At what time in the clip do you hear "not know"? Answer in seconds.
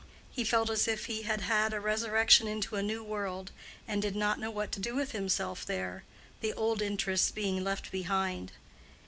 4.15-4.49